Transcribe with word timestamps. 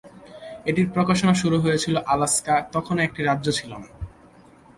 এটির 0.65 0.87
প্রকাশনা 0.93 1.31
যখন 1.31 1.41
শুরু 1.41 1.57
হয়েছিল 1.59 1.95
আলাস্কা 2.05 2.55
তখনো 2.71 2.99
একটি 3.03 3.21
রাজ্য 3.23 3.47
ছিল 3.51 3.71
না। 3.73 3.87